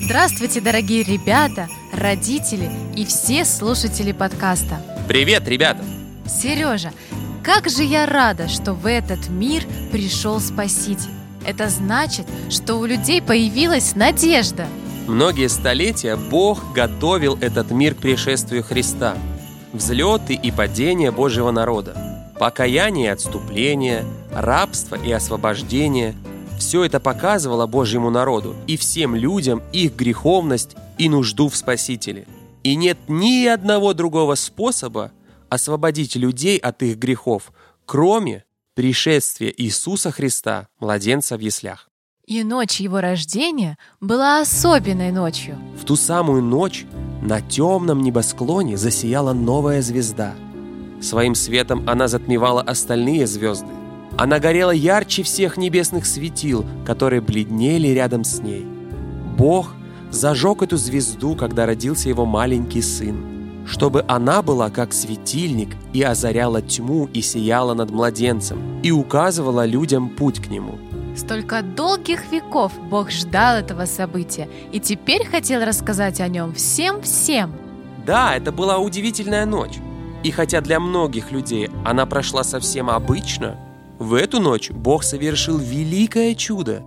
[0.00, 4.80] Здравствуйте, дорогие ребята, родители и все слушатели подкаста.
[5.08, 5.82] Привет, ребята!
[6.24, 6.92] Сережа,
[7.42, 11.10] как же я рада, что в этот мир пришел Спаситель.
[11.44, 14.68] Это значит, что у людей появилась надежда.
[15.08, 19.16] Многие столетия Бог готовил этот мир к пришествию Христа.
[19.72, 26.14] Взлеты и падения Божьего народа, покаяние и отступление, рабство и освобождение–
[26.58, 32.26] все это показывало Божьему народу и всем людям их греховность и нужду в Спасителе.
[32.62, 35.12] И нет ни одного другого способа
[35.48, 37.52] освободить людей от их грехов,
[37.86, 38.44] кроме
[38.74, 41.88] пришествия Иисуса Христа, младенца в яслях.
[42.26, 45.58] И ночь его рождения была особенной ночью.
[45.80, 46.84] В ту самую ночь
[47.22, 50.34] на темном небосклоне засияла новая звезда.
[51.00, 53.72] Своим светом она затмевала остальные звезды.
[54.18, 58.66] Она горела ярче всех небесных светил, которые бледнели рядом с ней.
[59.36, 59.74] Бог
[60.10, 66.60] зажег эту звезду, когда родился его маленький сын, чтобы она была как светильник и озаряла
[66.60, 70.80] тьму и сияла над младенцем, и указывала людям путь к нему.
[71.16, 77.52] Столько долгих веков Бог ждал этого события и теперь хотел рассказать о нем всем-всем.
[78.04, 79.78] Да, это была удивительная ночь.
[80.24, 83.56] И хотя для многих людей она прошла совсем обычно,
[83.98, 86.82] в эту ночь Бог совершил великое чудо.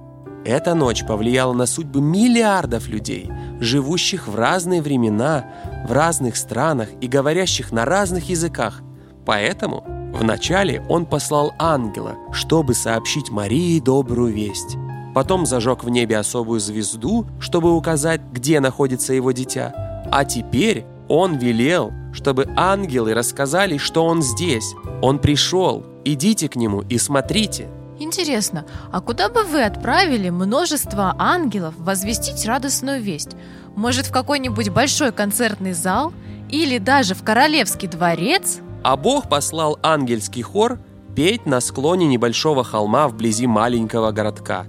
[0.46, 5.46] Эта ночь повлияла на судьбы миллиардов людей, живущих в разные времена,
[5.88, 8.82] в разных странах и говорящих на разных языках.
[9.26, 14.78] Поэтому вначале он послал ангела, чтобы сообщить Марии добрую весть.
[15.14, 20.06] Потом зажег в небе особую звезду, чтобы указать, где находится его дитя.
[20.10, 24.74] А теперь он велел, чтобы ангелы рассказали, что он здесь.
[25.02, 27.70] Он пришел, Идите к нему и смотрите.
[28.00, 33.36] Интересно, а куда бы вы отправили множество ангелов возвестить радостную весть?
[33.76, 36.12] Может, в какой-нибудь большой концертный зал?
[36.50, 38.60] Или даже в королевский дворец?
[38.84, 40.80] А Бог послал ангельский хор
[41.16, 44.66] петь на склоне небольшого холма вблизи маленького городка.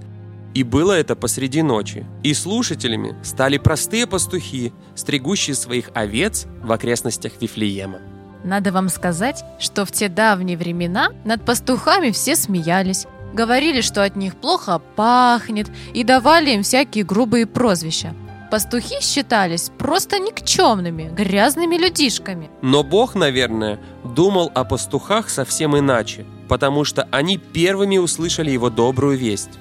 [0.53, 2.05] И было это посреди ночи.
[2.21, 8.12] И слушателями стали простые пастухи, стригущие своих овец в окрестностях Вифлеема.
[8.43, 14.15] Надо вам сказать, что в те давние времена над пастухами все смеялись, говорили, что от
[14.15, 18.13] них плохо пахнет и давали им всякие грубые прозвища.
[18.51, 22.51] Пастухи считались просто никчемными, грязными людишками.
[22.61, 29.17] Но Бог, наверное, думал о пастухах совсем иначе, потому что они первыми услышали его добрую
[29.17, 29.57] весть.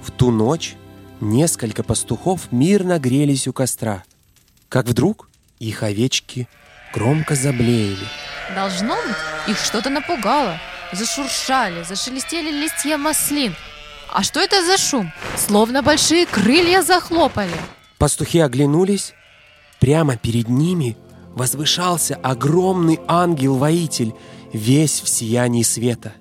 [0.00, 0.76] В ту ночь
[1.20, 4.04] несколько пастухов мирно грелись у костра,
[4.68, 6.46] как вдруг их овечки
[6.94, 8.06] громко заблеяли–
[8.54, 9.16] Должно быть,
[9.48, 10.58] их что-то напугало.
[10.92, 13.54] Зашуршали, зашелестели листья маслин.
[14.12, 15.12] А что это за шум?
[15.36, 17.56] Словно большие крылья захлопали.
[17.98, 19.14] Пастухи оглянулись.
[19.80, 20.96] Прямо перед ними
[21.34, 24.14] возвышался огромный ангел-воитель,
[24.52, 26.14] весь в сиянии света.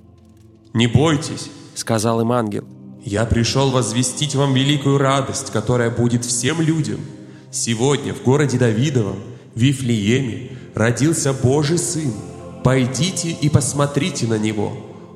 [0.73, 2.67] «Не бойтесь»,— сказал им ангел.
[3.05, 6.99] «Я пришел возвестить вам великую радость, которая будет всем людям.
[7.51, 9.19] Сегодня в городе Давидовом
[9.55, 12.11] в Вифлееме родился Божий Сын.
[12.63, 14.73] Пойдите и посмотрите на Него.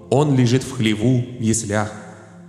[0.10, 1.92] Он лежит в хлеву в яслях».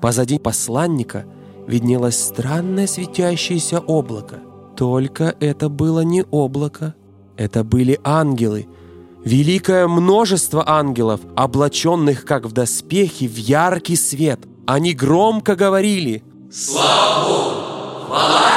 [0.00, 1.26] Позади посланника
[1.66, 4.38] виднелось странное светящееся облако.
[4.76, 6.94] Только это было не облако,
[7.36, 8.66] это были ангелы.
[9.24, 14.40] Великое множество ангелов, облаченных как в доспехи в яркий свет.
[14.66, 17.50] Они громко говорили «Слава Богу!
[18.06, 18.49] Хвала и честь!»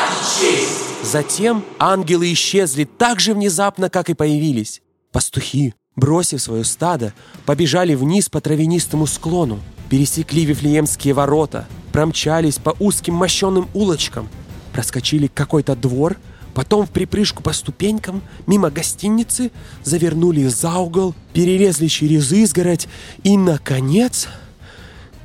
[1.13, 4.81] Затем ангелы исчезли так же внезапно, как и появились.
[5.11, 7.13] Пастухи, бросив свое стадо,
[7.45, 9.59] побежали вниз по травянистому склону,
[9.91, 14.27] пересекли Вифлеемские ворота, промчались по узким мощенным улочкам,
[14.73, 16.17] проскочили какой-то двор,
[16.55, 19.51] потом в припрыжку по ступенькам, мимо гостиницы,
[19.83, 22.87] завернули за угол, перелезли через изгородь
[23.21, 24.29] и, наконец,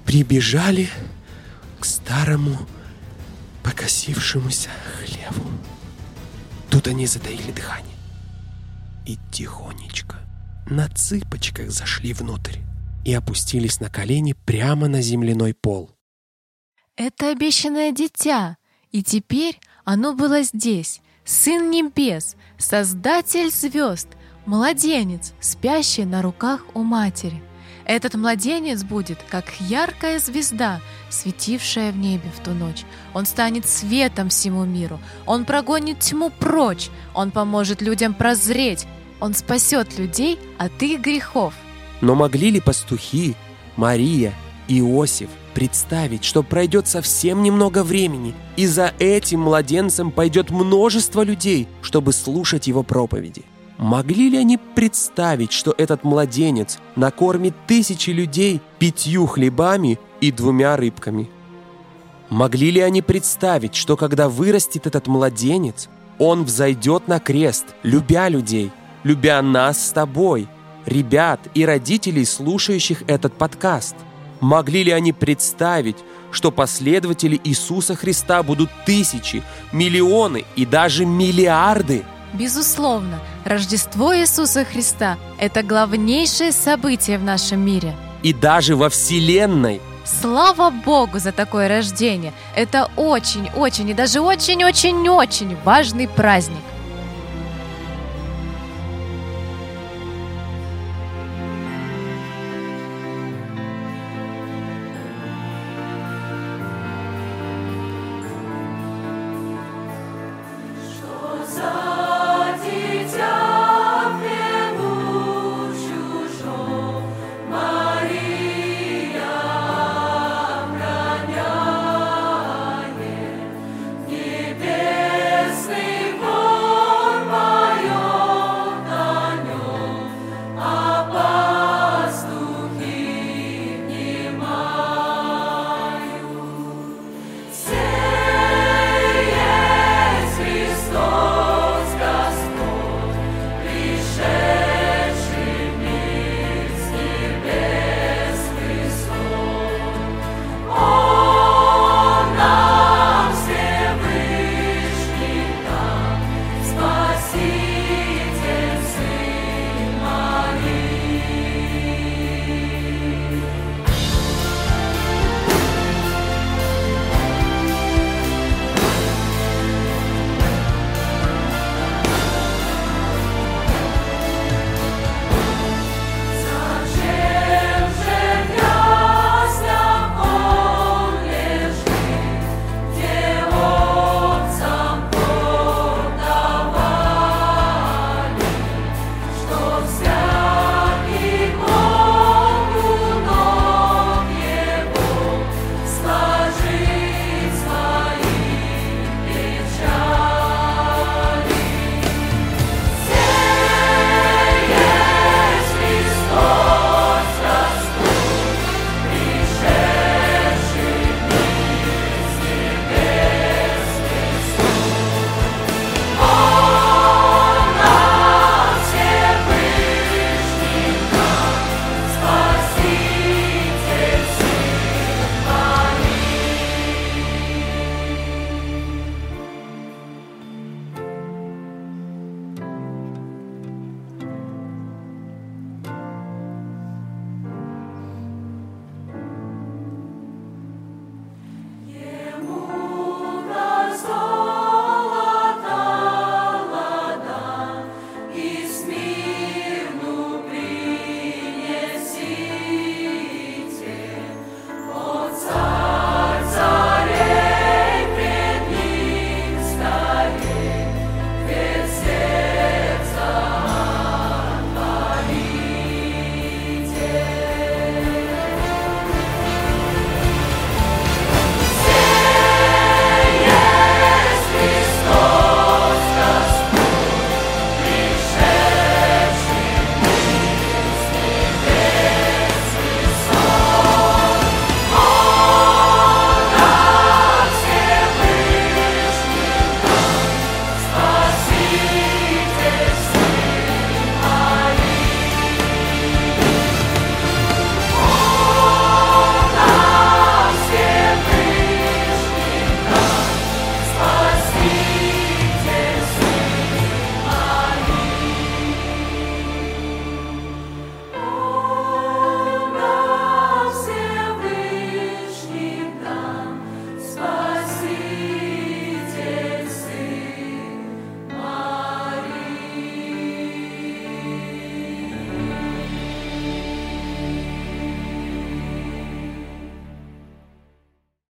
[0.05, 0.91] прибежали
[1.81, 2.59] к старому
[3.62, 4.69] покосившемуся
[4.99, 5.49] хлеву.
[6.70, 7.97] Тут они затаили дыхание
[9.06, 10.17] и тихонечко
[10.67, 12.59] на цыпочках зашли внутрь
[13.05, 15.91] и опустились на колени прямо на земляной пол.
[16.97, 18.59] Это обещанное дитя,
[18.91, 24.09] и теперь оно было здесь, Сын Небес, Создатель звезд,
[24.47, 27.43] младенец, спящий на руках у матери.
[27.85, 32.84] Этот младенец будет, как яркая звезда, светившая в небе в ту ночь.
[33.14, 35.00] Он станет светом всему миру.
[35.26, 36.90] Он прогонит тьму прочь.
[37.14, 38.87] Он поможет людям прозреть.
[39.20, 41.55] Он спасет людей от их грехов.
[42.00, 43.34] Но могли ли пастухи,
[43.76, 44.32] Мария,
[44.69, 52.12] Иосиф представить, что пройдет совсем немного времени, и за этим младенцем пойдет множество людей, чтобы
[52.12, 53.43] слушать его проповеди?
[53.78, 61.29] Могли ли они представить, что этот младенец накормит тысячи людей пятью хлебами и двумя рыбками?
[62.31, 65.88] Могли ли они представить, что когда вырастет этот младенец,
[66.19, 68.70] он взойдет на крест, любя людей,
[69.03, 70.49] любя нас с тобой,
[70.85, 73.97] ребят и родителей, слушающих этот подкаст?
[74.41, 75.97] Могли ли они представить,
[76.31, 79.43] что последователи Иисуса Христа будут тысячи,
[79.73, 82.05] миллионы и даже миллиарды?
[82.35, 87.97] Безусловно, Рождество Иисуса Христа– это главнейшее событие в нашем мире.
[88.23, 89.81] И даже во Вселенной.
[90.08, 92.32] Слава Богу за такое рождение!
[92.56, 96.62] Это очень-очень и даже очень-очень-очень важный праздник.